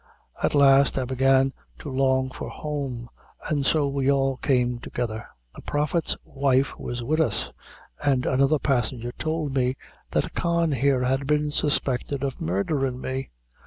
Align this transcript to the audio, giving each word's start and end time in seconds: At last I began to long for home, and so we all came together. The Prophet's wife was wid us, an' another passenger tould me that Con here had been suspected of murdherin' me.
At 0.41 0.55
last 0.55 0.97
I 0.97 1.05
began 1.05 1.53
to 1.77 1.91
long 1.91 2.31
for 2.31 2.49
home, 2.49 3.07
and 3.51 3.63
so 3.67 3.87
we 3.87 4.11
all 4.11 4.37
came 4.37 4.79
together. 4.79 5.27
The 5.53 5.61
Prophet's 5.61 6.17
wife 6.25 6.75
was 6.79 7.03
wid 7.03 7.19
us, 7.21 7.51
an' 8.03 8.25
another 8.25 8.57
passenger 8.57 9.11
tould 9.11 9.53
me 9.53 9.75
that 10.09 10.33
Con 10.33 10.71
here 10.71 11.03
had 11.03 11.27
been 11.27 11.51
suspected 11.51 12.23
of 12.23 12.41
murdherin' 12.41 12.99
me. 12.99 13.29